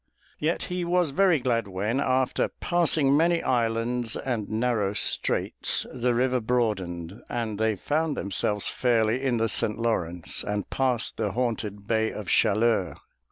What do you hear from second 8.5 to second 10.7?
fairly in the St. Lawrence and